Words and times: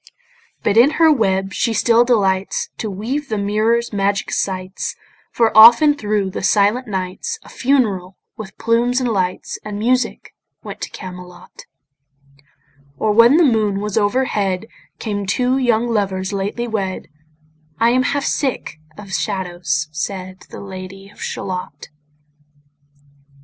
But 0.63 0.77
in 0.77 0.89
her 0.97 1.11
web 1.11 1.53
she 1.53 1.75
still 1.75 2.03
delights 2.03 2.69
To 2.79 2.89
weave 2.89 3.29
the 3.29 3.37
mirror's 3.37 3.93
magic 3.93 4.31
sights, 4.31 4.95
For 5.31 5.55
often 5.55 5.93
thro' 5.93 6.31
the 6.31 6.41
silent 6.41 6.87
nights 6.87 7.37
A 7.43 7.49
funeral, 7.49 8.17
with 8.35 8.57
plumes 8.57 8.99
and 8.99 9.07
lights 9.09 9.59
And 9.63 9.77
music, 9.77 10.33
went 10.63 10.81
to 10.81 10.89
Camelot: 10.89 11.67
Or 12.97 13.11
when 13.11 13.37
the 13.37 13.45
moon 13.45 13.79
was 13.79 13.95
overhead, 13.95 14.65
Came 14.97 15.27
two 15.27 15.59
young 15.59 15.87
lovers 15.87 16.33
lately 16.33 16.67
wed: 16.67 17.07
"I 17.79 17.91
am 17.91 18.01
half 18.01 18.25
sick 18.25 18.79
of 18.97 19.13
shadows," 19.13 19.87
said 19.91 20.39
The 20.49 20.61
Lady 20.61 21.11
of 21.11 21.21
Shalott. 21.21 21.89